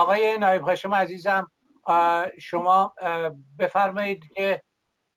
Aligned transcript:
آقای 0.00 0.38
نایب 0.38 0.62
هاشم 0.62 0.94
عزیزم 0.94 1.50
شما 2.40 2.94
بفرمایید 3.58 4.32
که 4.34 4.62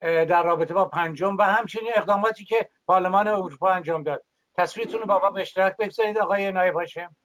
در 0.01 0.43
رابطه 0.43 0.73
با 0.73 0.85
پنجم 0.85 1.37
و 1.37 1.43
همچنین 1.43 1.91
اقداماتی 1.95 2.45
که 2.45 2.69
پارلمان 2.87 3.27
اروپا 3.27 3.69
انجام 3.71 4.03
داد. 4.03 4.23
تصویرتون 4.57 4.99
رو 4.99 5.05
با 5.05 5.19
ما 5.19 5.29
به 5.29 5.41
اشتراک 5.41 5.77
بگذارید 5.77 6.17
آقای 6.17 6.51
نایب 6.51 6.73
هاشم. 6.75 7.15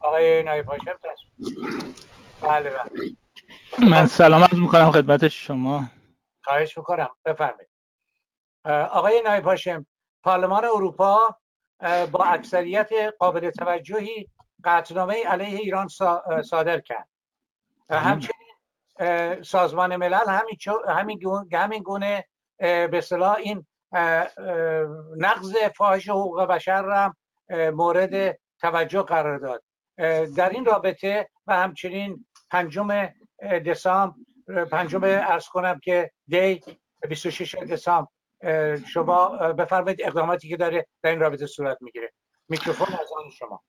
آقای 0.00 0.42
نایب 0.42 0.68
هاشم 0.68 0.98
بله 2.42 2.70
بله. 2.70 3.90
من 3.90 4.06
سلام 4.06 4.42
عرض 4.42 4.58
می‌کنم 4.58 4.90
خدمت 4.90 5.28
شما. 5.28 5.84
خواهش 6.44 6.78
می‌کنم. 6.78 7.10
بفرمایید. 7.24 7.70
آقای 8.90 9.22
نایب 9.24 9.44
هاشم 9.44 9.86
پارلمان 10.22 10.64
اروپا 10.64 11.36
با 12.12 12.24
اکثریت 12.24 12.90
قابل 13.18 13.50
توجهی 13.50 14.28
قطعنامه 14.64 15.24
علیه 15.26 15.58
ایران 15.58 15.88
صادر 16.44 16.80
کرد. 16.80 17.08
همچنین 17.90 19.42
سازمان 19.42 19.96
ملل 19.96 20.28
همین 20.88 21.18
همین 21.52 21.82
گونه 21.82 22.24
به 22.58 23.00
صلاح 23.02 23.36
این 23.36 23.66
نقض 25.16 25.56
فاحش 25.76 26.08
حقوق 26.08 26.42
بشر 26.42 26.82
را 26.82 27.16
مورد 27.70 28.38
توجه 28.60 29.02
قرار 29.02 29.38
داد. 29.38 29.62
در 30.36 30.50
این 30.50 30.64
رابطه 30.64 31.28
و 31.46 31.56
همچنین 31.56 32.26
پنجم 32.50 33.08
دسامبر 33.66 34.14
پنجم 34.70 35.04
ارز 35.04 35.46
کنم 35.46 35.80
که 35.84 36.10
دی 36.28 36.62
26 37.08 37.54
دسامبر 37.54 38.08
شما 38.76 39.28
بفرمایید 39.28 40.02
اقداماتی 40.02 40.48
که 40.48 40.56
داره 40.56 40.86
در 41.02 41.10
این 41.10 41.20
رابطه 41.20 41.46
صورت 41.46 41.78
می‌گیره. 41.80 42.12
میکروفون 42.48 42.86
از 42.86 43.12
آن 43.16 43.30
شما. 43.30 43.62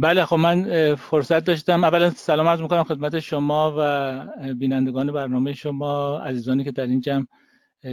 بله 0.00 0.24
خب 0.24 0.36
من 0.36 0.94
فرصت 0.94 1.44
داشتم. 1.44 1.84
اولا 1.84 2.10
سلام 2.10 2.48
عرض 2.48 2.60
می‌کنم 2.60 2.84
خدمت 2.84 3.20
شما 3.20 3.74
و 3.78 4.54
بینندگان 4.54 5.12
برنامه 5.12 5.52
شما 5.52 6.18
عزیزانی 6.18 6.64
که 6.64 6.72
در 6.72 6.86
این 6.86 7.00
جمع 7.00 7.26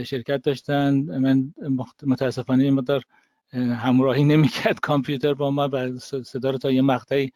شرکت 0.04 0.42
داشتن. 0.42 0.94
من 0.94 1.54
متاسفانه 2.06 2.70
مدار 2.70 3.02
همراهی 3.52 4.24
نمی‌کرد 4.24 4.80
کامپیوتر 4.80 5.34
با 5.34 5.50
ما 5.50 5.68
و 5.72 5.98
صدا 5.98 6.50
رو 6.50 6.58
تا 6.58 6.70
یه 6.70 6.82
مقطعی 6.82 7.32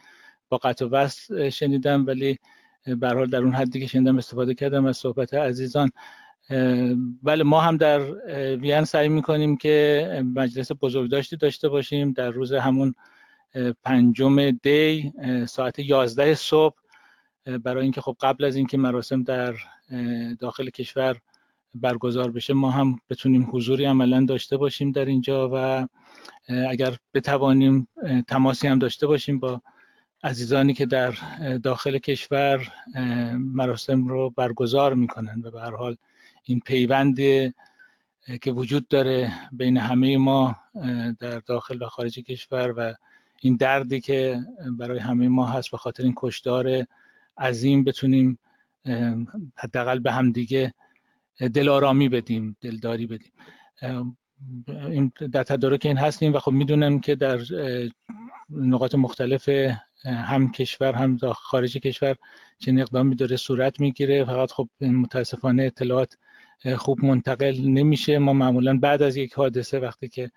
با 0.49 0.56
قطع 0.56 0.84
وصل 0.84 1.49
شنیدم 1.49 2.06
ولی 2.06 2.39
به 2.87 3.09
حال 3.09 3.27
در 3.27 3.39
اون 3.39 3.53
حدی 3.53 3.81
که 3.81 3.87
شنیدم 3.87 4.19
استفاده 4.19 4.55
کردم 4.55 4.87
از 4.87 4.97
صحبت 4.97 5.34
عزیزان. 5.34 5.91
بله 7.23 7.45
ما 7.45 7.61
هم 7.61 7.77
در 7.77 8.01
وین 8.56 8.84
سعی 8.84 9.09
می‌کنیم 9.09 9.56
که 9.56 10.23
مجلس 10.37 10.71
بزرگداشتی 10.81 11.37
داشته 11.37 11.69
باشیم. 11.69 12.12
در 12.12 12.31
روز 12.31 12.53
همون 12.53 12.95
پنجم 13.85 14.51
دی 14.51 15.13
ساعت 15.49 15.79
11 15.79 16.35
صبح. 16.35 16.77
برای 17.63 17.83
اینکه 17.83 18.01
خب 18.01 18.17
قبل 18.21 18.45
از 18.45 18.57
اینکه 18.57 18.77
مراسم 18.77 19.23
در 19.23 19.55
داخل 20.39 20.71
کشور 20.71 21.17
برگزار 21.75 22.31
بشه 22.31 22.55
ما 22.55 22.71
هم 22.71 23.01
بتونیم 23.11 23.49
حضوری 23.53 23.85
عملا 23.85 24.25
داشته 24.25 24.57
باشیم 24.57 24.93
در 24.93 25.05
اینجا 25.05 25.51
و 25.53 25.89
اگر 26.69 26.97
بتوانیم 27.15 27.89
تماسی 28.29 28.69
هم 28.69 28.79
داشته 28.79 29.07
باشیم 29.07 29.39
با 29.39 29.62
عزیزانی 30.25 30.75
که 30.75 30.87
در 30.87 31.15
داخل 31.62 31.99
کشور 31.99 32.73
مراسم 33.39 34.07
رو 34.07 34.31
برگزار 34.31 34.95
می‌کنن 34.95 35.43
و 35.45 35.51
به 35.51 35.61
هر 35.61 35.77
حال 35.77 35.97
این 36.45 36.61
پیوند 36.61 37.17
که 38.43 38.53
وجود 38.53 38.89
داره 38.89 39.33
بین 39.53 39.77
همه 39.77 40.17
ما 40.17 40.57
در 41.19 41.39
داخل 41.39 41.83
و 41.83 41.87
خارج 41.87 42.19
کشور 42.19 42.75
و 42.77 42.95
این 43.41 43.56
دردی 43.56 44.00
که 44.00 44.41
برای 44.78 44.98
همه 44.98 45.28
ما 45.28 45.47
هست 45.47 45.70
به 45.70 45.77
خاطر 45.77 46.03
این 46.03 46.14
کشدار 46.17 46.86
عظیم 47.39 47.84
بتونیم 47.84 48.39
حداقل 49.56 49.98
به 49.98 50.12
هم 50.12 50.33
دیگه 50.33 50.75
دلارامی 51.54 52.09
بدیم 52.09 52.56
دلداری 52.60 53.06
بدیم. 53.06 53.32
در 55.32 55.43
تدارک 55.43 55.87
این 55.87 55.98
هستیم 55.98 56.34
و 56.34 56.38
خب 56.38 56.53
می‌دونم 56.53 57.00
که 57.00 57.15
در 57.15 57.41
نقاط 58.50 58.94
مختلف 58.94 59.48
هم 60.04 60.53
کشور 60.53 60.93
هم 60.93 61.19
خارج 61.32 61.78
کشور 61.78 62.16
چنین 62.59 62.81
اقدامی 62.81 63.15
داره 63.15 63.37
صورت 63.37 63.81
می‌گیره. 63.81 64.25
فقط 64.25 64.53
خب 64.53 64.69
متاسفانه 64.81 65.62
اطلاعات 65.62 66.16
خوب 66.77 67.04
منتقل 67.04 67.60
نمیشه. 67.60 68.19
ما 68.19 68.32
معمولا 68.32 68.78
بعد 68.78 69.03
از 69.03 69.16
یک 69.16 69.34
حادثه 69.34 69.78
وقتی 69.78 70.09
که 70.09 70.31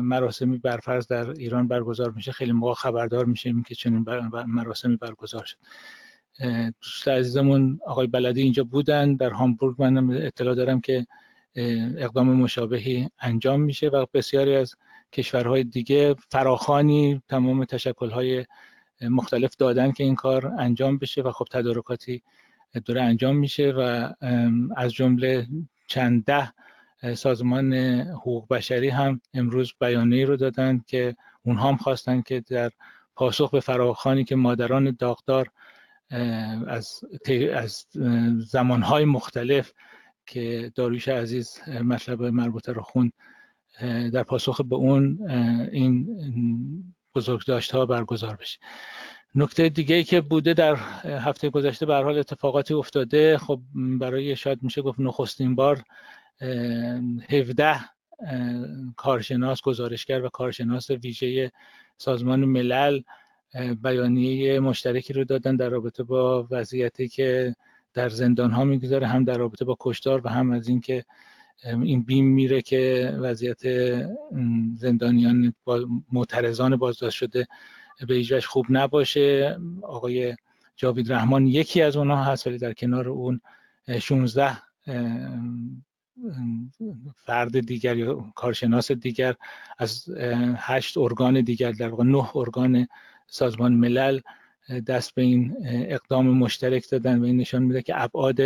مراسمی 0.00 0.58
برفرض 0.58 1.06
در 1.06 1.30
ایران 1.30 1.68
برگزار 1.68 2.10
میشه. 2.10 2.32
خیلی 2.32 2.52
موقع 2.52 2.74
خبردار 2.74 3.24
میشیم 3.24 3.62
که 3.62 3.74
چنین 3.74 4.04
مراسمی 4.46 4.96
برگزار 4.96 5.44
شد. 5.44 5.56
دوست 6.82 7.08
عزیزمون 7.08 7.80
آقای 7.86 8.06
بلدی 8.06 8.42
اینجا 8.42 8.64
بودن. 8.64 9.16
در 9.16 9.30
هامبورگ 9.30 9.82
من 9.82 10.10
اطلاع 10.10 10.54
دارم 10.54 10.80
که 10.80 11.06
اقدام 11.98 12.28
مشابهی 12.28 13.08
انجام 13.20 13.60
میشه 13.60 13.88
و 13.88 14.06
بسیاری 14.14 14.56
از 14.56 14.74
کشورهای 15.12 15.64
دیگه 15.64 16.14
فراخانی 16.30 17.22
تمام 17.28 17.64
تشکلهای 17.64 18.44
مختلف 19.00 19.56
دادن 19.56 19.92
که 19.92 20.04
این 20.04 20.14
کار 20.14 20.46
انجام 20.58 20.98
بشه 20.98 21.22
و 21.22 21.32
خب 21.32 21.46
تدارکاتی 21.50 22.22
داره 22.84 23.02
انجام 23.02 23.36
میشه 23.36 23.70
و 23.70 24.12
از 24.76 24.92
جمله 24.92 25.46
چند 25.86 26.24
ده 26.24 26.52
سازمان 27.16 27.74
حقوق 28.00 28.48
بشری 28.48 28.88
هم 28.88 29.20
امروز 29.34 29.72
بیانیه 29.80 30.26
رو 30.26 30.36
دادن 30.36 30.80
که 30.86 31.16
اونها 31.42 31.68
هم 31.68 31.76
خواستن 31.76 32.22
که 32.22 32.40
در 32.40 32.70
پاسخ 33.16 33.50
به 33.50 33.60
فراخانی 33.60 34.24
که 34.24 34.36
مادران 34.36 34.96
داغدار 34.98 35.48
از, 36.66 37.00
از 37.54 37.86
زمانهای 38.38 39.04
مختلف 39.04 39.72
که 40.26 40.72
داریوش 40.74 41.08
عزیز 41.08 41.60
مطلب 41.68 42.22
مربوطه 42.22 42.72
رو 42.72 42.82
خوند 42.82 43.12
در 44.12 44.22
پاسخ 44.22 44.60
به 44.60 44.76
اون 44.76 45.30
این 45.72 46.06
بزرگداشت 47.14 47.70
ها 47.70 47.86
برگزار 47.86 48.36
بشه. 48.36 48.58
نکته 49.34 49.68
دیگه 49.68 49.94
ای 49.94 50.04
که 50.04 50.20
بوده 50.20 50.54
در 50.54 50.74
هفته 51.04 51.50
گذشته 51.50 51.86
به 51.86 51.94
حال 51.94 52.18
اتفاقاتی 52.18 52.74
افتاده 52.74 53.38
خب 53.38 53.60
برای 53.74 54.36
شاید 54.36 54.62
میشه 54.62 54.82
گفت 54.82 55.00
نخستین 55.00 55.54
بار 55.54 55.82
17 56.40 57.80
کارشناس 58.96 59.62
گزارشگر 59.62 60.24
و 60.24 60.28
کارشناس 60.28 60.90
ویژه 60.90 61.52
سازمان 61.96 62.44
ملل 62.44 63.00
بیانیه 63.82 64.60
مشترکی 64.60 65.12
رو 65.12 65.24
دادن 65.24 65.56
در 65.56 65.68
رابطه 65.68 66.02
با 66.02 66.48
وضعیتی 66.50 67.08
که 67.08 67.56
در 67.94 68.08
زندان 68.08 68.50
ها 68.50 68.64
می‌گذاره 68.64 69.06
هم 69.06 69.24
در 69.24 69.38
رابطه 69.38 69.64
با 69.64 69.76
کشتار 69.80 70.20
و 70.24 70.28
هم 70.28 70.50
از 70.50 70.68
اینکه 70.68 71.04
این 71.64 72.02
بیم 72.02 72.26
میره 72.26 72.62
که 72.62 73.12
وضعیت 73.20 73.60
زندانیان 74.74 75.54
معترضان 76.12 76.76
بازداشت 76.76 77.16
شده 77.18 77.46
به 78.08 78.14
ایجاش 78.14 78.46
خوب 78.46 78.66
نباشه. 78.68 79.58
آقای 79.82 80.36
جاوید 80.76 81.12
رحمان 81.12 81.46
یکی 81.46 81.82
از 81.82 81.96
اونها 81.96 82.24
هست 82.24 82.46
ولی 82.46 82.58
در 82.58 82.72
کنار 82.72 83.08
اون 83.08 83.40
16 84.00 84.58
فرد 87.16 87.60
دیگر 87.60 87.96
یا 87.96 88.32
کارشناس 88.34 88.92
دیگر 88.92 89.34
از 89.78 90.08
هشت 90.56 90.98
ارگان 90.98 91.40
دیگر 91.40 91.72
در 91.72 91.88
واقع 91.88 92.04
نه 92.04 92.36
ارگان 92.36 92.88
سازمان 93.26 93.72
ملل 93.72 94.20
دست 94.86 95.14
به 95.14 95.22
این 95.22 95.56
اقدام 95.66 96.26
مشترک 96.38 96.90
دادن 96.90 97.18
و 97.18 97.24
این 97.24 97.36
نشان 97.36 97.62
میده 97.62 97.82
که 97.82 98.02
ابعاد 98.02 98.40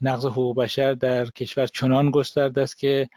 نقض 0.00 0.26
حقوق 0.26 0.56
بشر 0.56 0.94
در 0.94 1.26
کشور 1.26 1.66
چنان 1.66 2.10
گسترده 2.10 2.62
است 2.62 2.78
که 2.78 3.08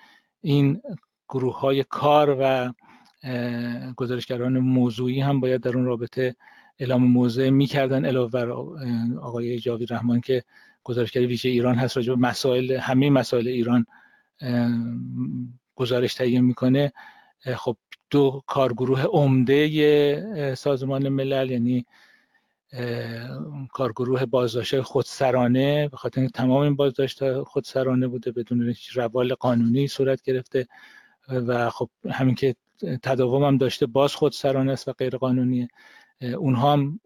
این 0.41 0.81
گروه 1.29 1.59
های 1.59 1.83
کار 1.83 2.37
و 2.39 2.73
گزارشگران 3.95 4.59
موضوعی 4.59 5.21
هم 5.21 5.39
باید 5.39 5.61
در 5.61 5.77
اون 5.77 5.85
رابطه 5.85 6.35
اعلام 6.79 7.03
موضع 7.03 7.49
می‌کردن 7.49 8.05
علاوه 8.05 8.31
بر 8.31 8.49
آقای 9.21 9.59
جاوید 9.59 9.93
رحمان 9.93 10.21
که 10.21 10.43
گزارشگر 10.89 11.19
ویژه 11.19 11.49
ایران 11.49 11.75
هست 11.75 11.97
راجع 11.97 12.13
به 12.13 12.19
مسائل 12.19 12.71
همه 12.71 13.09
مسائل 13.09 13.47
ایران 13.47 13.85
گزارش 15.75 16.13
تهیه 16.13 16.41
می‌کنه. 16.41 16.93
خب 17.55 17.77
دو 18.09 18.43
کارگروه 18.47 19.03
عمده 19.03 20.55
سازمان 20.55 21.09
ملل 21.09 21.51
یعنی 21.51 21.85
کارگروه 23.71 24.25
بازداشت 24.25 24.81
خودسرانه 24.81 25.87
به 25.87 25.97
خاطر 25.97 26.27
تمام 26.27 26.61
این 26.61 26.75
بازداشت 26.75 27.41
خودسرانه 27.43 28.07
بوده 28.07 28.31
بدون 28.31 28.75
روال 28.93 29.33
قانونی 29.33 29.87
صورت 29.87 30.21
گرفته 30.21 30.67
و 31.29 31.69
خب 31.69 31.89
همین 32.11 32.35
که 32.35 32.55
تداوم 33.03 33.43
هم 33.43 33.57
داشته 33.57 33.85
باز 33.85 34.15
خودسرانه 34.15 34.71
است 34.71 34.87
و 34.87 34.93
غیر 34.93 35.17
قانونیه 35.17 35.67
اونها 36.37 36.73
هم 36.73 36.99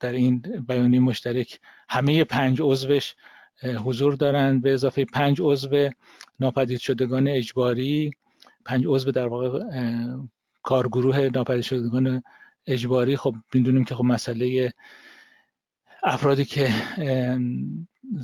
در 0.00 0.12
این 0.12 0.38
بیانیه 0.68 1.00
مشترک 1.00 1.60
همه 1.88 2.24
پنج 2.24 2.58
عضوش 2.60 3.14
حضور 3.62 4.14
دارند. 4.14 4.62
به 4.62 4.74
اضافه 4.74 5.04
پنج 5.04 5.36
عضو 5.40 5.90
ناپدید 6.40 6.78
شدگان 6.78 7.28
اجباری 7.28 8.10
پنج 8.64 8.84
عضو 8.86 9.10
در 9.10 9.26
واقع 9.26 9.64
کارگروه 10.62 11.28
ناپدید 11.34 11.62
شدگان 11.62 12.22
اجباری. 12.66 13.16
خب 13.16 13.34
می‌دونیم 13.54 13.84
که 13.84 13.94
خب 13.94 14.04
مسئله 14.04 14.72
افرادی 16.02 16.44
که 16.44 16.70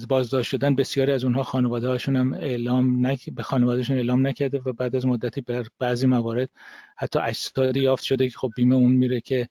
بازداشت 0.08 0.50
شدن 0.50 0.74
بسیاری 0.74 1.12
از 1.12 1.24
اونها 1.24 1.42
خانواده 1.42 1.88
هاشون 1.88 2.16
هم 2.16 2.34
اعلام 2.34 3.06
نک... 3.06 3.30
به 3.30 3.42
خانوادهشون 3.42 3.96
اعلام 3.96 4.26
نکرده 4.26 4.58
و 4.64 4.72
بعد 4.72 4.96
از 4.96 5.06
مدتی 5.06 5.40
بر 5.40 5.66
بعضی 5.78 6.06
موارد 6.06 6.50
حتی 6.96 7.18
اجسادی 7.18 7.80
یافت 7.80 8.04
شده 8.04 8.28
که 8.28 8.38
خب 8.38 8.50
بیمه 8.56 8.74
اون 8.74 8.92
میره 8.92 9.20
که 9.20 9.48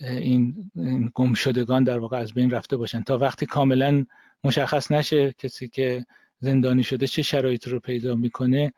این, 0.00 0.70
این 0.74 1.10
گمشدگان 1.14 1.84
در 1.84 1.98
واقع 1.98 2.18
از 2.18 2.32
بین 2.32 2.50
رفته 2.50 2.76
باشن. 2.76 3.02
تا 3.02 3.18
وقتی 3.18 3.46
کاملا 3.46 4.06
مشخص 4.44 4.92
نشه 4.92 5.32
کسی 5.32 5.68
که 5.68 6.06
زندانی 6.38 6.82
شده 6.82 7.06
چه 7.06 7.22
شرایطی 7.22 7.70
رو 7.70 7.80
پیدا 7.80 8.14
می‌کنه 8.14 8.72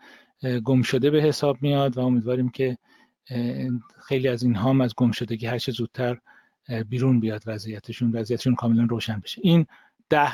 گم 0.64 0.82
شده 0.82 1.10
به 1.10 1.22
حساب 1.22 1.56
میاد 1.62 1.96
و 1.96 2.00
امیدواریم 2.00 2.48
که 2.48 2.78
خیلی 4.06 4.28
از 4.28 4.42
اینها 4.42 4.70
هم 4.70 4.80
از 4.80 4.94
گم 4.96 5.12
شدگی 5.12 5.46
هر 5.46 5.58
چه 5.58 5.72
زودتر 5.72 6.18
بیرون 6.88 7.20
بیاد 7.20 7.42
وضعیتشون 7.46 8.12
وضعیتشون 8.12 8.54
کاملا 8.54 8.86
روشن 8.90 9.20
بشه. 9.20 9.40
این 9.44 9.66
ده 10.08 10.32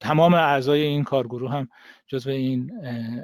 تمام 0.00 0.34
اعضای 0.34 0.82
این 0.82 1.04
کارگروه 1.04 1.50
هم 1.50 1.68
جزو 2.06 2.30
این 2.30 2.72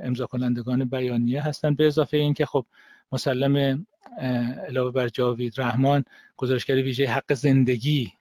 امضا 0.03 0.27
کنندگان 0.27 0.85
بیانیه 0.85 1.43
هستند 1.43 1.77
به 1.77 1.87
اضافه 1.87 2.17
اینکه 2.17 2.47
خب 2.47 2.67
مسلم 3.13 3.87
علاوه 4.69 4.93
بر 4.93 5.09
جاوید 5.09 5.61
رحمان 5.61 6.05
گزارشگر 6.37 6.75
ویژه 6.75 7.07
حق 7.11 7.35
زندگی 7.35 8.13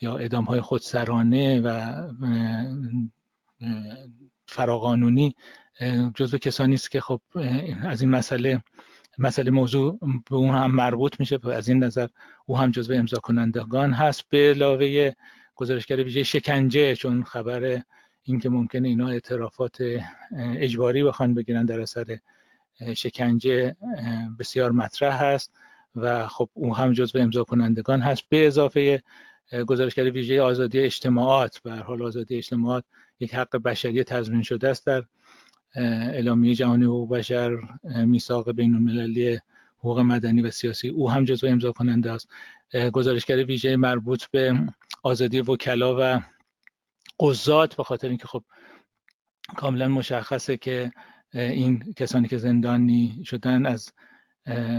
یا 0.00 0.16
ادام 0.16 0.44
های 0.44 0.60
خودسرانه 0.60 1.60
و 1.60 1.96
فراقانونی 4.46 5.34
جزو 6.14 6.38
کسانی 6.38 6.74
است 6.74 6.90
که 6.90 7.00
خب 7.00 7.20
از 7.82 8.00
این 8.00 8.10
مسئله 8.10 8.62
مسئله 9.18 9.50
موضوع 9.50 9.98
به 10.30 10.36
اون 10.36 10.54
هم 10.54 10.70
مربوط 10.70 11.20
میشه. 11.20 11.38
از 11.50 11.68
این 11.68 11.84
نظر 11.84 12.08
او 12.46 12.58
هم 12.58 12.70
جزو 12.70 12.94
امضا 12.94 13.18
کنندگان 13.18 13.92
هست. 13.92 14.24
به 14.28 14.50
علاوه 14.50 15.12
گزارشگر 15.54 15.96
ویژه 15.96 16.22
شکنجه 16.22 16.94
چون 16.94 17.24
خبر 17.24 17.82
اینکه 18.22 18.48
ممکنه 18.48 18.88
اینا 18.88 19.08
اعترافات 19.08 19.78
اجباری 20.36 21.04
بخوان 21.04 21.34
بگیرن 21.34 21.64
در 21.64 21.80
اثر 21.80 22.18
شکنجه 22.96 23.76
بسیار 24.38 24.72
مطرح 24.72 25.24
هست 25.24 25.52
و 25.96 26.26
خب 26.28 26.48
او 26.54 26.76
هم 26.76 26.92
جزو 26.92 27.18
امضا 27.18 27.44
کنندگان 27.44 28.00
هست. 28.00 28.22
به 28.28 28.46
اضافه 28.46 29.02
گزارشگر 29.66 30.10
ویژه 30.10 30.42
آزادی 30.42 30.80
اجتماعات 30.80 31.58
به 31.58 31.74
حال 31.74 32.02
آزادی 32.02 32.36
اجتماعات 32.36 32.84
یک 33.20 33.34
حق 33.34 33.56
بشری 33.56 34.04
تضمین 34.04 34.42
شده 34.42 34.68
است 34.68 34.86
در 34.86 35.04
اعلامیه 35.74 36.54
جهانی 36.54 36.84
حقوق 36.84 37.10
بشر 37.10 37.56
میثاق 37.84 38.52
بین 38.52 38.74
المللی 38.74 39.38
حقوق 39.78 39.98
مدنی 39.98 40.42
و 40.42 40.50
سیاسی. 40.50 40.88
او 40.88 41.10
هم 41.10 41.24
جزو 41.24 41.46
امضا 41.46 41.72
کننده 41.72 42.12
است. 42.12 42.28
گزارشگر 42.92 43.44
ویژه 43.44 43.76
مربوط 43.76 44.24
به 44.24 44.58
آزادی 45.02 45.40
وکلا 45.40 45.96
و 46.00 46.20
قضات 47.20 47.76
به 47.76 47.84
خاطر 47.84 48.08
اینکه 48.08 48.26
خب 48.26 48.44
کاملا 49.56 49.88
مشخصه 49.88 50.56
که 50.56 50.92
این 51.36 51.92
کسانی 51.96 52.28
که 52.28 52.38
زندانی 52.38 53.22
شدن 53.24 53.66
از 53.66 53.92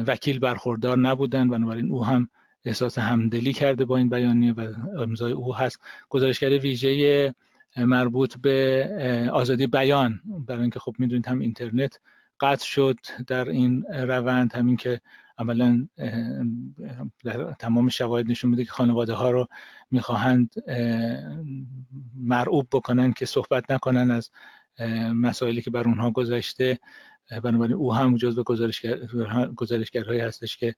وکیل 0.08 0.40
برخوردار 0.40 0.98
نبودن 0.98 1.50
بنابراین 1.50 1.92
او 1.92 2.06
هم 2.06 2.30
احساس 2.66 3.00
همدلی 3.00 3.54
کرده 3.54 3.86
با 3.86 3.98
این 3.98 4.10
بیانیه 4.10 4.54
و 4.54 4.74
امضای 4.98 5.32
او 5.32 5.56
هست. 5.56 5.80
گزارشگر 6.10 6.50
ویژه 6.50 7.36
مربوط 7.78 8.38
به 8.38 9.30
آزادی 9.34 9.68
بیان 9.68 10.22
برای 10.48 10.62
اینکه 10.62 10.80
خب 10.80 10.96
می‌دونید 11.00 11.28
هم 11.28 11.40
اینترنت 11.40 12.00
قطع 12.40 12.66
شد 12.66 12.98
در 13.28 13.50
این 13.50 13.84
روند 13.84 14.54
همین 14.54 14.78
که 14.78 15.02
عملا 15.38 15.88
تمام 17.60 17.90
شواهد 17.90 18.32
نشون 18.32 18.52
میده 18.52 18.66
که 18.66 18.72
خانواده 18.72 19.14
ها 19.14 19.32
رو 19.32 19.48
می‌خواهند 19.92 20.54
مرعوب 22.16 22.68
بکنن 22.72 23.14
که 23.14 23.26
صحبت 23.26 23.72
نکنن 23.72 24.12
از 24.12 24.32
مسائلی 25.14 25.62
که 25.62 25.72
بر 25.72 25.84
اونها 25.84 26.12
گذشته 26.12 26.80
بنابراین 27.44 27.74
او 27.74 27.94
هم 27.94 28.18
جزو 28.18 28.44
گزارشگر 28.44 29.06
گزارشگرهایی 29.56 30.20
هستش 30.20 30.58
که 30.58 30.76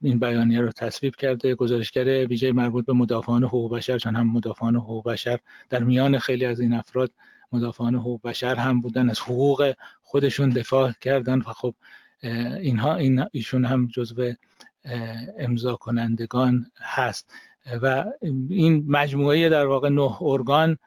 این 0.00 0.18
بیانیه 0.18 0.60
رو 0.60 0.72
تصویب 0.72 1.16
کرده. 1.16 1.54
گزارشگر 1.54 2.26
ویژه 2.26 2.52
مربوط 2.52 2.86
به 2.86 2.92
مدافعان 2.92 3.44
حقوق 3.44 3.76
بشر 3.76 3.98
چون 3.98 4.16
هم 4.16 4.32
مدافعان 4.32 4.76
حقوق 4.76 5.08
بشر 5.08 5.38
در 5.70 5.82
میان 5.84 6.18
خیلی 6.18 6.44
از 6.44 6.60
این 6.60 6.72
افراد 6.72 7.12
مدافعان 7.52 7.94
حقوق 7.94 8.22
بشر 8.22 8.54
هم 8.54 8.80
بودن 8.80 9.10
از 9.10 9.20
حقوق 9.20 9.74
خودشون 10.02 10.50
دفاع 10.50 10.92
کردن. 11.00 11.38
و 11.38 11.42
خب 11.42 11.74
اینها 12.60 12.96
این 12.96 13.24
ایشون 13.32 13.64
هم 13.64 13.86
جزو 13.86 14.32
امضا 15.38 15.76
کنندگان 15.76 16.66
هست. 16.80 17.32
و 17.82 18.04
این 18.48 18.84
مجموعه 18.88 19.48
در 19.48 19.66
واقع 19.66 19.88
نه 19.88 20.22
ارگان 20.22 20.78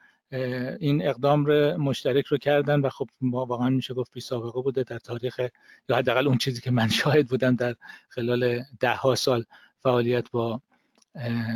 این 0.80 1.08
اقدام 1.08 1.46
رو 1.46 1.78
مشترک 1.78 2.26
رو 2.26 2.38
کردن 2.38 2.80
و 2.80 2.88
خب 2.88 3.08
ما 3.20 3.44
واقعا 3.46 3.70
میشه 3.70 3.94
گفت 3.94 4.12
بی 4.12 4.20
سابقه 4.20 4.62
بوده 4.62 4.82
در 4.82 4.98
تاریخ 4.98 5.40
یا 5.88 5.96
حداقل 5.96 6.28
اون 6.28 6.38
چیزی 6.38 6.60
که 6.60 6.70
من 6.70 6.88
شاهد 6.98 7.28
بودم 7.28 7.56
در 7.56 7.76
خلال 8.08 8.62
ده 8.80 8.94
ها 8.94 9.14
سال 9.14 9.44
فعالیت 9.78 10.30
با 10.30 10.60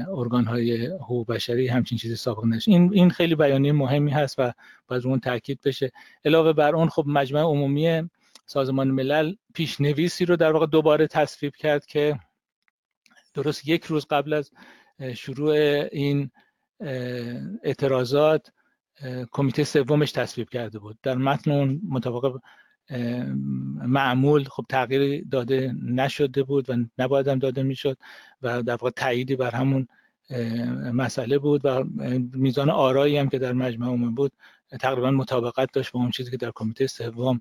ارگان 0.09 0.45
های 0.45 0.87
حقوق 0.87 1.27
بشری 1.27 1.69
همچین 1.69 1.99
چیزی 1.99 2.17
سابق 2.17 2.45
نشد 2.45 2.71
این 2.71 2.91
این 2.93 3.11
خیلی 3.11 3.35
بیانیه 3.35 3.73
مهمی 3.73 4.11
هست 4.11 4.39
و 4.39 4.53
باید 4.87 5.07
اون 5.07 5.21
تاکید 5.21 5.61
بشه. 5.65 5.93
علاوه 6.25 6.53
بر 6.53 6.75
اون 6.75 6.89
خب 6.89 7.05
مجمع 7.07 7.41
عمومی 7.41 8.11
سازمان 8.47 8.89
ملل 8.89 9.35
پیشنویسی 9.55 10.25
رو 10.25 10.37
در 10.37 10.53
واقع 10.53 10.67
دوباره 10.67 11.07
تصویب 11.07 11.57
کرد 11.57 11.87
که 11.87 12.19
درست 13.35 13.69
یک 13.69 13.85
روز 13.85 14.07
قبل 14.07 14.33
از 14.33 14.51
شروع 15.15 15.55
این 15.93 16.31
اعتراضات 17.63 18.53
کمیته 19.33 19.65
سومش 19.65 20.13
تصویب 20.13 20.51
کرده 20.51 20.79
بود. 20.79 20.99
در 21.03 21.17
متن 21.17 21.51
اون 21.51 21.81
مطابق 21.89 22.39
معمول 23.87 24.45
خب 24.45 24.65
تغییری 24.69 25.25
داده 25.25 25.75
نشده 25.83 26.43
بود 26.43 26.71
و 26.71 26.77
نباید 26.99 27.29
هم 27.29 27.39
داده 27.39 27.63
می‌شد 27.63 27.99
و 28.43 28.63
در 28.63 28.73
واقع 28.73 28.91
تاییدی 28.91 29.37
بر 29.37 29.51
همون 29.51 29.89
مسئله 30.93 31.39
بود 31.39 31.61
و 31.65 31.85
میزان 32.33 32.71
آرایی 32.71 33.17
هم 33.17 33.29
که 33.29 33.39
در 33.39 33.53
مجمع 33.53 33.87
عمومی 33.87 34.13
بود 34.13 34.33
تقریبا 34.81 35.11
مطابقت 35.11 35.73
داشت 35.73 35.93
با 35.93 36.01
اون 36.01 36.11
چیزی 36.11 36.31
که 36.31 36.37
در 36.37 36.53
کمیته 36.55 36.87
سوم 36.87 37.41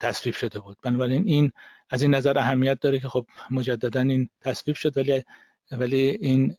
تصویب 0.00 0.34
شده 0.34 0.60
بود. 0.60 0.76
بنابراین 0.82 1.24
این 1.26 1.52
از 1.90 2.02
این 2.02 2.14
نظر 2.14 2.38
اهمیت 2.38 2.80
داره 2.80 2.98
که 2.98 3.08
خب 3.08 3.26
مجددا 3.50 4.00
این 4.00 4.28
تصویب 4.40 4.76
شد 4.76 4.96
ولی 4.96 5.24
ولی 5.72 5.96
این 5.96 6.54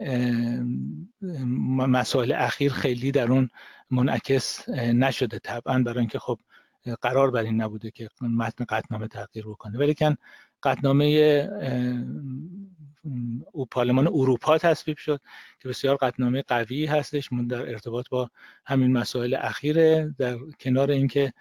مسائل 1.87 2.31
اخیر 2.31 2.71
خیلی 2.71 3.11
در 3.11 3.31
اون 3.31 3.49
منعکس 3.89 4.69
نشده 4.69 5.39
طبعا 5.39 5.79
برای 5.79 5.99
اینکه 5.99 6.19
خب 6.19 6.39
قرار 7.01 7.31
بر 7.31 7.41
این 7.41 7.61
نبوده 7.61 7.91
که 7.91 8.09
متن 8.21 8.65
قطنامه 8.69 9.07
تغییر 9.07 9.45
بکنه. 9.45 9.77
ولی 9.77 9.93
کن 9.93 10.15
قطنامه 10.63 11.05
او 13.51 13.65
پارلمان 13.65 14.07
اروپا 14.07 14.57
تصویب 14.57 14.97
شد 14.97 15.21
که 15.59 15.69
بسیار 15.69 15.95
قطنامه 15.95 16.41
قوی 16.47 16.85
هستش 16.85 17.33
من 17.33 17.47
در 17.47 17.61
ارتباط 17.61 18.09
با 18.09 18.29
همین 18.65 18.91
مسائل 18.91 19.37
اخیره 19.39 20.15
در 20.17 20.37
کنار 20.59 20.91
اینکه 20.91 21.33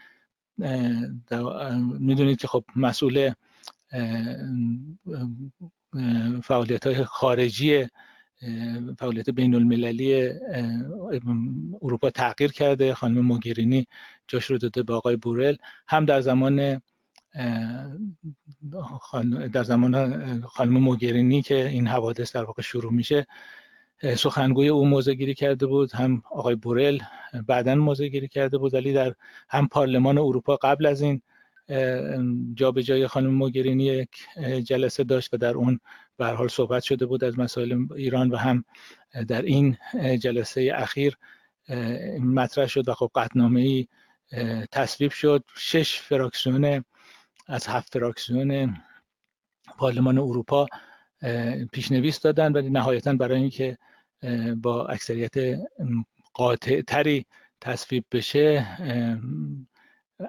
می‌دونید 1.99 2.39
که 2.39 2.49
خب 2.49 2.65
مسئول 2.77 3.33
فعالیت 6.43 6.87
های 6.87 7.05
خارجی 7.05 7.87
فعالیت 8.99 9.31
بین 9.31 9.55
المللی 9.55 10.31
اروپا 11.83 12.11
تغییر 12.11 12.53
کرده. 12.53 12.95
خانم 12.95 13.21
موگرینی 13.21 13.87
جاش 14.29 14.45
رو 14.45 14.59
داده 14.59 14.83
به 14.83 14.95
آقای 14.95 15.17
بورل. 15.17 15.57
هم 15.89 16.05
در 16.05 16.21
زمان 16.21 16.83
در 19.53 19.65
زمان 19.65 20.41
خانم 20.41 20.73
موگرینی 20.73 21.43
که 21.43 21.69
این 21.69 21.87
حوادث 21.87 22.37
در 22.37 22.45
واقع 22.45 22.63
شروع 22.63 22.93
میشه 22.93 23.27
سخنگوی 24.17 24.69
او 24.69 24.87
موضع 24.87 25.15
گیری 25.15 25.35
کرده 25.35 25.67
بود. 25.67 25.93
هم 25.93 26.23
آقای 26.31 26.55
بورل 26.55 26.99
بعدا 27.47 27.75
موضع 27.75 28.09
گیری 28.09 28.29
کرده 28.29 28.59
بود. 28.59 28.75
ولی 28.75 28.93
در 28.93 29.15
هم 29.49 29.69
پارلمان 29.69 30.19
اروپا 30.19 30.57
قبل 30.57 30.87
از 30.87 31.03
این 31.03 31.23
جا 32.55 32.73
به 32.73 32.83
جای 32.83 33.07
خانم 33.07 33.31
موگرینی 33.35 33.85
یک 33.85 34.11
جلسه 34.65 35.05
داشت 35.05 35.35
و 35.35 35.37
در 35.37 35.55
اون 35.55 35.81
به 36.17 36.27
حال 36.27 36.49
صحبت 36.49 36.83
شده 36.83 37.07
بود 37.07 37.25
از 37.25 37.39
مسائل 37.39 37.87
ایران 37.97 38.31
و 38.31 38.37
هم 38.37 38.65
در 39.29 39.43
این 39.43 39.77
جلسه 40.21 40.73
اخیر 40.75 41.17
مطرح 42.21 42.67
شد 42.67 42.89
و 42.89 42.95
خب 42.95 43.11
قطنامه 43.15 43.61
ای 43.61 43.87
تصویب 44.73 45.11
شد. 45.11 45.45
شش 45.57 46.01
فراکسیون 46.01 46.85
از 47.47 47.67
هفت 47.67 47.93
فراکسیون 47.93 48.77
پارلمان 49.79 50.19
اروپا 50.19 50.67
پیشنویس 51.73 52.21
دادن 52.21 52.53
ولی 52.53 52.71
نهایتا 52.71 53.13
برای 53.13 53.41
اینکه 53.41 53.79
با 54.57 54.87
اکثریت 54.87 55.35
قاطع 56.35 56.81
تری 56.81 57.27
تصویب 57.61 58.05
بشه 58.13 58.67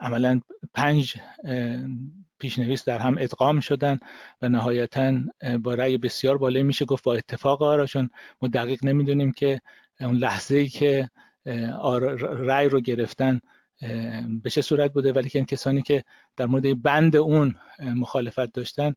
عملا 0.01 0.41
پنج 0.73 1.15
پیشنویس 2.39 2.85
در 2.85 2.99
هم 2.99 3.15
ادغام 3.19 3.59
شدن 3.59 3.99
و 4.41 4.49
نهایتا 4.49 5.19
با 5.63 5.73
رأی 5.73 5.97
بسیار 5.97 6.37
بالایی 6.37 6.63
میشه 6.63 6.85
گفت 6.85 7.03
با 7.03 7.13
اتفاق 7.15 7.61
آرا 7.61 7.85
چون 7.85 8.09
ما 8.41 8.47
دقیق 8.47 8.85
نمی‌دونیم 8.85 9.31
که 9.31 9.61
اون 9.99 10.15
لحظه 10.15 10.55
ای 10.55 10.67
که 10.67 11.09
رأی 12.21 12.69
رو 12.69 12.81
گرفتن 12.81 13.39
به 14.43 14.49
چه 14.49 14.61
صورت 14.61 14.93
بوده؟ 14.93 15.13
ولی 15.13 15.29
که 15.29 15.45
کسانی 15.45 15.81
که 15.81 16.03
در 16.37 16.45
مورد 16.45 16.81
بند 16.81 17.15
اون 17.15 17.55
مخالفت 17.79 18.53
داشتن 18.53 18.93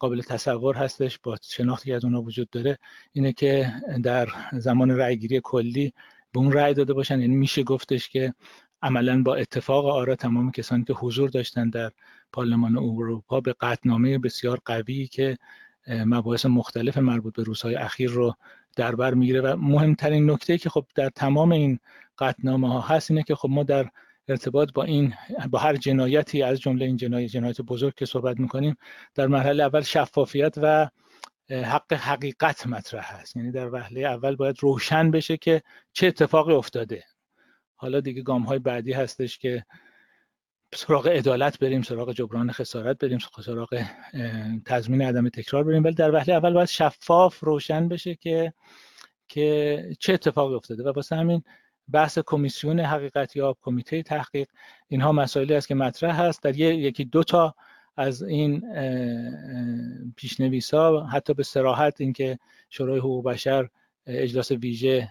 قابل 0.00 0.20
تصور 0.20 0.76
هستش 0.76 1.18
با 1.18 1.36
شناختی 1.42 1.90
که 1.90 1.96
از 1.96 2.04
اونها 2.04 2.22
وجود 2.22 2.50
داره 2.50 2.78
اینه 3.12 3.32
که 3.32 3.72
در 4.02 4.28
زمان 4.52 4.90
رأیگیری 4.90 5.40
کلی 5.44 5.92
به 6.32 6.40
اون 6.40 6.52
رأی 6.52 6.74
داده 6.74 6.92
باشن. 6.92 7.20
یعنی 7.20 7.36
میشه 7.36 7.62
گفتش 7.62 8.08
که 8.08 8.34
عملا 8.82 9.22
با 9.22 9.34
اتفاق 9.34 9.86
آرا 9.86 10.16
تمام 10.16 10.50
کسانی 10.50 10.84
که 10.84 10.92
حضور 10.92 11.30
داشتن 11.30 11.70
در 11.70 11.90
پارلمان 12.32 12.76
اروپا 12.76 13.40
به 13.40 13.54
قطنامه 13.60 14.18
بسیار 14.18 14.58
قوی 14.64 15.06
که 15.06 15.38
مباحث 15.88 16.46
مختلف 16.46 16.98
مربوط 16.98 17.36
به 17.36 17.42
روزهای 17.42 17.74
اخیر 17.74 18.10
رو 18.10 18.34
در 18.76 18.94
بر 18.94 19.14
می‌گیره 19.14 19.40
و 19.40 19.56
مهمترین 19.56 20.30
نکته 20.30 20.58
که 20.58 20.70
خب 20.70 20.86
در 20.94 21.08
تمام 21.08 21.52
این 21.52 21.78
قطنامه 22.18 22.72
ها 22.72 22.80
هست 22.80 23.10
اینه 23.10 23.22
که 23.22 23.34
خب 23.34 23.48
ما 23.50 23.62
در 23.62 23.88
ارتباط 24.28 24.72
با 24.72 24.84
این 24.84 25.14
با 25.50 25.58
هر 25.58 25.76
جنایتی 25.76 26.42
از 26.42 26.60
جمله 26.60 26.84
این 26.84 26.96
جنایت 26.96 27.30
جنایت 27.30 27.60
بزرگ 27.60 27.94
که 27.94 28.06
صحبت 28.06 28.40
می‌کنیم 28.40 28.76
در 29.14 29.26
مرحله 29.26 29.62
اول 29.62 29.80
شفافیت 29.80 30.54
و 30.56 30.88
حق 31.50 31.92
حقیقت 31.92 32.66
مطرح 32.66 33.14
هست. 33.20 33.36
یعنی 33.36 33.50
در 33.50 33.74
وهله 33.74 34.00
اول 34.00 34.36
باید 34.36 34.56
روشن 34.60 35.10
بشه 35.10 35.36
که 35.36 35.62
چه 35.92 36.06
اتفاقی 36.06 36.52
افتاده. 36.54 37.04
حالا 37.80 38.00
دیگه 38.00 38.22
گام 38.22 38.42
های 38.42 38.58
بعدی 38.58 38.92
هستش 38.92 39.38
که 39.38 39.64
سراغ 40.74 41.08
عدالت 41.08 41.58
بریم 41.58 41.82
سراغ 41.82 42.12
جبران 42.12 42.52
خسارت 42.52 42.98
بریم 42.98 43.18
سراغ 43.44 43.84
تضمین 44.64 45.02
عدم 45.02 45.28
تکرار 45.28 45.64
بریم. 45.64 45.84
ولی 45.84 45.94
در 45.94 46.14
وهله 46.14 46.34
اول 46.34 46.52
باید 46.52 46.68
شفاف 46.68 47.40
روشن 47.40 47.88
بشه 47.88 48.14
که 48.14 48.52
که 49.28 49.82
چه 50.00 50.14
اتفاقی 50.14 50.54
افتاده. 50.54 50.82
و 50.82 50.92
واسه 50.92 51.16
همین 51.16 51.42
بحث 51.92 52.18
کمیسیون 52.18 52.80
حقیقت 52.80 53.36
یا 53.36 53.56
کمیته 53.60 54.02
تحقیق 54.02 54.48
اینها 54.88 55.12
مسائلی 55.12 55.54
است 55.54 55.68
که 55.68 55.74
مطرح 55.74 56.22
هست. 56.22 56.42
در 56.42 56.56
یکی 56.56 57.04
دو 57.04 57.24
تا 57.24 57.54
از 57.96 58.22
این 58.22 58.62
پیشنویس 60.16 60.74
ها 60.74 61.06
حتی 61.06 61.34
به 61.34 61.42
سراحت 61.42 62.00
اینکه 62.00 62.38
شورای 62.70 62.98
حقوق 62.98 63.24
بشر 63.24 63.68
اجلاس 64.08 64.50
ویژه 64.50 65.10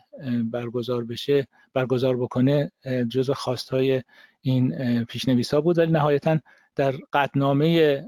برگزار 0.51 1.05
بشه 1.05 1.47
برگزار 1.73 2.17
بکنه 2.17 2.71
جزء 3.09 3.33
خواستهای 3.33 4.03
این 4.41 5.05
پیشنویس 5.05 5.53
ها 5.53 5.61
بود. 5.61 5.77
ولی 5.77 5.91
نهایتا 5.91 6.39
در 6.75 6.95
قطنامه 7.13 8.03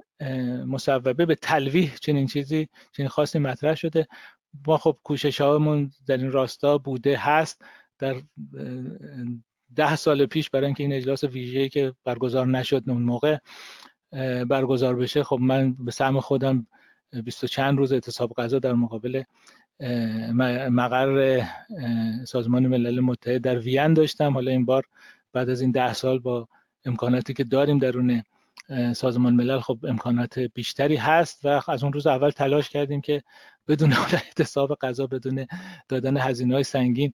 مصوبه 0.67 1.25
به 1.25 1.36
تلویح 1.36 1.96
چنین 1.96 2.27
چیزی 2.27 2.67
چنین 2.91 3.10
خواستی 3.10 3.39
مطرح 3.39 3.75
شده. 3.75 4.08
ما 4.67 4.77
خب 4.77 4.98
کوشش 5.03 5.41
هامون 5.41 5.91
در 6.08 6.17
این 6.17 6.31
راستا 6.31 6.77
بوده 6.77 7.17
هست. 7.17 7.62
در 8.00 8.15
ده 9.75 9.96
سال 9.96 10.25
پیش 10.25 10.50
برای 10.50 10.65
اینکه 10.65 10.84
این 10.84 10.93
اجلاس 10.93 11.24
ویژه‌ای 11.24 11.69
که 11.69 11.93
برگزار 12.03 12.48
نشد 12.48 12.84
اون 12.88 13.01
موقع 13.01 13.38
برگزار 14.50 14.96
بشه 14.96 15.24
خب 15.24 15.39
من 15.41 15.74
به 15.74 15.91
سهم 15.91 16.19
خودم 16.19 16.67
بیست 17.24 17.43
و 17.43 17.48
چند 17.48 17.77
روز 17.77 17.91
اعتصاب 17.91 18.34
غذا 18.34 18.60
در 18.60 18.74
مقابل 18.74 19.24
مقر 20.70 21.44
سازمان 22.26 22.68
ملل 22.68 23.00
متحد 23.00 23.42
در 23.42 23.60
وین 23.60 23.94
داشتم. 23.94 24.34
حالا 24.34 24.52
این 24.52 24.66
بار 24.66 24.84
بعد 25.34 25.50
از 25.50 25.62
این 25.62 25.72
ده 25.72 25.94
سال 25.94 26.20
با 26.20 26.48
امکاناتی 26.86 27.34
که 27.34 27.44
داریم 27.44 27.80
درون 27.80 28.24
سازمان 28.94 29.34
ملل 29.34 29.60
خب 29.60 29.80
امکانات 29.84 30.40
بیشتری 30.40 30.96
هست 30.96 31.46
و 31.46 31.62
از 31.68 31.84
اون 31.84 31.94
روز 31.94 32.08
اول 32.08 32.30
تلاش 32.30 32.70
کردیم 32.70 33.02
که 33.02 33.24
بدون 33.68 33.94
اعتصاب 33.94 34.78
غذا 34.82 35.08
بدون 35.08 35.46
دادن 35.88 36.18
هزینه 36.18 36.54
های 36.54 36.64
سنگین 36.64 37.12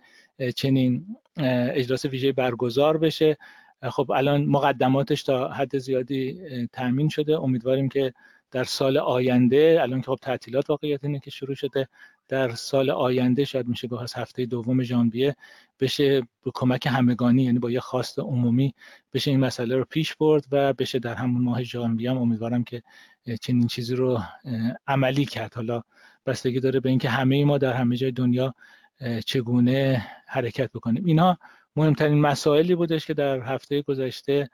چنین 0.55 1.17
اجلاس 1.37 2.05
ویژه 2.05 2.31
برگزار 2.31 2.97
بشه. 2.97 3.37
خب 3.83 4.11
الان 4.11 4.45
مقدماتش 4.45 5.23
تا 5.23 5.49
حد 5.49 5.77
زیادی 5.77 6.39
تامین 6.73 7.09
شده. 7.09 7.39
امیدواریم 7.39 7.89
که 7.89 8.13
در 8.55 8.63
سال 8.63 8.97
آینده 8.97 9.79
الان 9.81 10.01
که 10.01 10.05
خب 10.05 10.19
تعطیلات 10.21 10.69
واقعیت 10.69 11.03
اینه 11.03 11.19
که 11.19 11.31
شروع 11.31 11.55
شده 11.55 11.87
در 12.27 12.49
سال 12.49 12.89
آینده 12.89 13.45
شاید 13.45 13.67
میشه 13.67 13.87
گفت 13.87 14.01
از 14.01 14.13
هفته 14.13 14.45
دوم 14.45 14.83
ژانویه 14.83 15.35
بشه 15.79 16.21
به 16.21 16.51
کمک 16.53 16.87
همگانی 16.87 17.43
یعنی 17.43 17.59
با 17.59 17.71
یه 17.71 17.79
خواست 17.79 18.19
عمومی 18.19 18.73
بشه 19.13 19.31
این 19.31 19.39
مسئله 19.39 19.75
رو 19.75 19.85
پیش 19.89 20.15
برد 20.15 20.45
و 20.51 20.73
بشه 20.73 20.99
در 20.99 21.13
همون 21.13 21.41
ماه 21.41 21.63
ژانویه 21.63 22.11
هم 22.11 22.17
امیدوارم 22.17 22.63
که 22.63 22.83
چنین 23.41 23.67
چیزی 23.67 23.95
رو 23.95 24.21
عملی 24.87 25.25
کرد. 25.25 25.53
حالا 25.53 25.81
بستگی 26.25 26.59
داره 26.59 26.79
به 26.79 26.89
اینکه 26.89 27.09
همه 27.09 27.45
ما 27.45 27.57
در 27.57 27.73
همه 27.73 27.95
جای 27.97 28.11
دنیا 28.11 28.55
چگونه 29.25 30.07
حرکت 30.27 30.71
بکنیم. 30.71 31.05
اینها 31.05 31.37
مهمترین 31.75 32.21
مسائلی 32.21 32.75
بودش 32.75 33.05
که 33.05 33.13
در 33.13 33.39
هفته 33.39 33.81
گذشته 33.81 34.49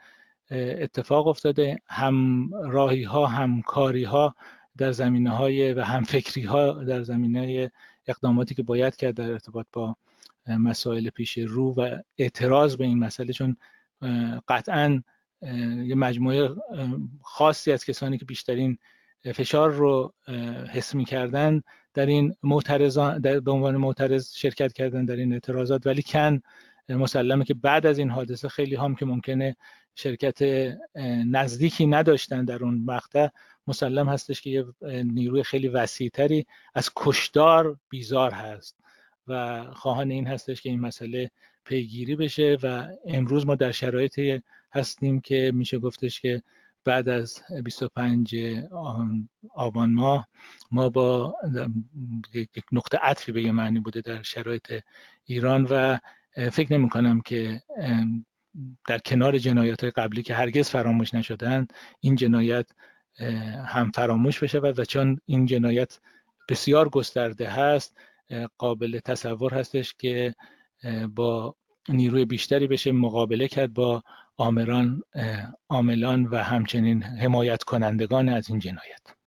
اتفاق 0.52 1.28
افتاده. 1.28 1.80
همراهی 1.88 3.04
ها 3.04 3.28
همکاری 3.28 4.04
ها 4.04 4.36
در 4.78 4.92
زمینه 4.92 5.30
های 5.30 5.74
و 5.74 5.82
همفکری 5.82 6.44
ها 6.44 6.84
در 6.84 7.02
زمینه 7.04 7.72
اقداماتی 8.08 8.56
که 8.56 8.64
باید 8.64 8.96
کرد 8.96 9.16
در 9.16 9.32
ارتباط 9.32 9.66
با 9.74 9.96
مسائل 10.48 11.10
پیش 11.10 11.38
رو 11.38 11.74
و 11.74 11.98
اعتراض 12.18 12.76
به 12.76 12.86
این 12.86 13.00
مسئله. 13.00 13.34
چون 13.34 13.58
قطعا 14.48 15.04
یه 15.86 15.96
مجموعه 15.96 16.50
خاصی 17.22 17.72
از 17.72 17.86
کسانی 17.86 18.18
که 18.18 18.26
بیشترین 18.26 18.78
فشار 19.36 19.72
رو 19.72 20.14
حس 20.72 20.96
کردن 20.96 21.62
در 21.94 22.06
این 22.06 22.36
معترضان 22.44 23.20
در 23.20 23.40
به 23.40 23.52
عنوان 23.52 23.78
معترض 23.78 24.34
شرکت 24.36 24.74
کردن 24.74 25.06
در 25.06 25.16
این 25.16 25.34
اعتراضات. 25.34 25.88
ولی 25.88 26.04
کن 26.04 26.42
مسلمه 26.92 27.46
که 27.46 27.54
بعد 27.54 27.86
از 27.86 27.98
این 27.98 28.10
حادثه 28.10 28.50
خیلی 28.50 28.76
هم 28.76 28.96
که 28.96 29.06
ممکنه 29.06 29.56
شرکت 29.96 30.40
نزدیکی 31.26 31.88
نداشتن 31.88 32.46
در 32.46 32.64
اون 32.64 32.84
مقطع 32.86 33.28
مسلم 33.68 34.10
هستش 34.10 34.42
که 34.42 34.50
یه 34.50 34.66
نیروی 35.04 35.44
خیلی 35.44 35.68
وسیعتری 35.68 36.46
از 36.76 36.90
کشدار 36.96 37.78
بیزار 37.90 38.32
هست. 38.32 38.82
و 39.28 39.64
خواهان 39.74 40.12
این 40.12 40.28
هستش 40.28 40.62
که 40.62 40.70
این 40.70 40.80
مسئله 40.80 41.32
پیگیری 41.66 42.16
بشه 42.16 42.58
و 42.64 42.88
امروز 43.06 43.46
ما 43.46 43.56
در 43.56 43.72
شرایطی 43.72 44.42
هستیم 44.74 45.22
که 45.22 45.52
میشه 45.56 45.80
گفتش 45.80 46.22
که 46.22 46.44
بعد 46.84 47.10
از 47.10 47.42
25 47.64 48.36
آبان 49.54 49.94
ماه 49.94 50.28
ما 50.72 50.90
با 50.90 51.36
یک 52.34 52.64
نقطه 52.72 52.98
عطفی 52.98 53.32
به 53.32 53.44
یه 53.44 53.52
معنی 53.52 53.80
بوده 53.80 54.02
در 54.02 54.22
شرایط 54.22 54.84
ایران 55.26 55.68
و 55.70 55.98
فکر 56.36 56.74
نمی 56.74 56.90
کنم 56.90 57.22
که 57.22 57.62
در 58.88 58.98
کنار 58.98 59.38
جنایات 59.38 59.84
قبلی 59.84 60.24
که 60.24 60.34
هرگز 60.34 60.70
فراموش 60.70 61.14
نشدن 61.14 61.68
این 62.00 62.16
جنایت 62.16 62.66
هم 63.66 63.92
فراموش 63.92 64.44
بشه 64.44 64.60
و 64.60 64.86
چون 64.86 65.20
این 65.26 65.46
جنایت 65.46 66.00
بسیار 66.50 66.90
گسترده 66.90 67.50
هست 67.50 67.98
قابل 68.58 69.00
تصور 69.00 69.54
هستش 69.54 69.94
که 69.94 70.36
با 71.16 71.56
نیروی 71.90 72.26
بیشتری 72.26 72.68
بشه 72.68 72.92
مقابله 72.92 73.48
کرد 73.48 73.74
با 73.74 74.04
آمران 74.38 75.02
عاملان 75.70 76.26
و 76.26 76.44
همچنین 76.44 77.04
حمایت 77.04 77.64
کنندگان 77.64 78.30
از 78.30 78.50
این 78.50 78.60
جنایت. 78.60 79.21